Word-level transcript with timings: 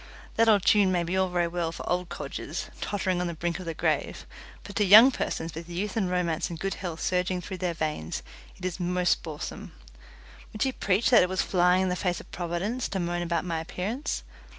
That 0.35 0.49
old 0.49 0.65
tune 0.65 0.91
may 0.91 1.03
be 1.03 1.15
all 1.15 1.29
very 1.29 1.47
well 1.47 1.71
for 1.71 1.87
old 1.87 2.09
codgers 2.09 2.71
tottering 2.81 3.21
on 3.21 3.27
the 3.27 3.35
brink 3.35 3.59
of 3.59 3.65
the 3.65 3.75
grave, 3.75 4.25
but 4.63 4.75
to 4.77 4.83
young 4.83 5.11
persons 5.11 5.53
with 5.53 5.69
youth 5.69 5.95
and 5.95 6.09
romance 6.09 6.49
and 6.49 6.59
good 6.59 6.73
health 6.73 6.99
surging 7.01 7.39
through 7.39 7.59
their 7.59 7.75
veins, 7.75 8.23
it 8.57 8.65
is 8.65 8.79
most 8.79 9.21
boresome. 9.21 9.73
Would 10.53 10.63
she 10.63 10.71
preach 10.71 11.11
that 11.11 11.21
it 11.21 11.29
was 11.29 11.43
flying 11.43 11.83
in 11.83 11.89
the 11.89 11.95
face 11.95 12.19
of 12.19 12.31
providence 12.31 12.89
to 12.89 12.99
moan 12.99 13.21
about 13.21 13.45
my 13.45 13.59
appearance? 13.59 14.23